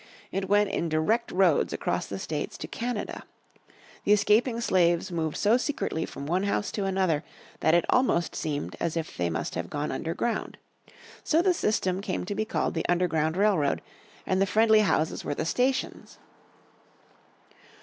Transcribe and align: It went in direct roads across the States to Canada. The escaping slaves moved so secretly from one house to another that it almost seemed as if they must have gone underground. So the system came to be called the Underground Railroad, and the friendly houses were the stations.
It 0.31 0.49
went 0.49 0.71
in 0.71 0.89
direct 0.89 1.31
roads 1.31 1.73
across 1.73 2.07
the 2.07 2.17
States 2.17 2.57
to 2.57 2.67
Canada. 2.67 3.21
The 4.03 4.13
escaping 4.13 4.59
slaves 4.59 5.11
moved 5.11 5.37
so 5.37 5.57
secretly 5.57 6.07
from 6.07 6.25
one 6.25 6.41
house 6.41 6.71
to 6.71 6.85
another 6.85 7.23
that 7.59 7.75
it 7.75 7.85
almost 7.87 8.35
seemed 8.35 8.75
as 8.79 8.97
if 8.97 9.15
they 9.15 9.29
must 9.29 9.53
have 9.53 9.69
gone 9.69 9.91
underground. 9.91 10.57
So 11.23 11.43
the 11.43 11.53
system 11.53 12.01
came 12.01 12.25
to 12.25 12.33
be 12.33 12.45
called 12.45 12.73
the 12.73 12.87
Underground 12.89 13.37
Railroad, 13.37 13.79
and 14.25 14.41
the 14.41 14.47
friendly 14.47 14.79
houses 14.79 15.23
were 15.23 15.35
the 15.35 15.45
stations. 15.45 16.17